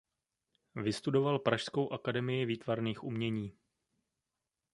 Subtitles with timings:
[0.75, 3.53] Vystudoval pražskou akademii výtvarných umění.